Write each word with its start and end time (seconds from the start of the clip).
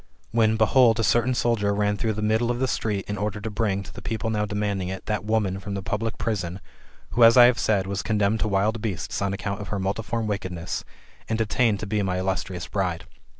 When, 0.31 0.57
behold, 0.57 0.99
a 0.99 1.03
certain 1.03 1.35
soldier 1.35 1.75
ran 1.75 1.95
through 1.95 2.13
the 2.13 2.23
middle 2.23 2.49
of 2.49 2.57
the 2.57 2.67
street, 2.67 3.07
in 3.07 3.19
order 3.19 3.39
to 3.39 3.51
bring, 3.51 3.83
to 3.83 3.93
the 3.93 4.01
people 4.01 4.31
now 4.31 4.47
demanding 4.47 4.87
it, 4.87 5.05
that 5.05 5.23
woman 5.25 5.59
from 5.59 5.75
the 5.75 5.83
public 5.83 6.17
prison, 6.17 6.59
who, 7.11 7.23
as 7.23 7.37
I 7.37 7.45
have 7.45 7.59
said, 7.59 7.85
was 7.85 8.01
condemned 8.01 8.39
to 8.39 8.47
wild 8.47 8.81
beasts, 8.81 9.21
on 9.21 9.31
account 9.31 9.61
of 9.61 9.67
her 9.67 9.77
multiform 9.77 10.25
wickedness, 10.25 10.83
and 11.29 11.37
destined 11.37 11.81
to 11.81 11.85
be 11.85 12.01
my 12.01 12.17
illustrious 12.17 12.67
bride. 12.67 13.05